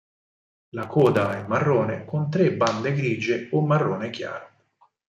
[0.69, 4.49] La coda è marrone con tre bande grigie o marrone chiaro.